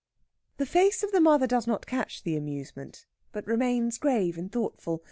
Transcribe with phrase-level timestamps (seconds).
[0.57, 4.99] The face of the mother does not catch the amusement, but remains grave and thoughtful.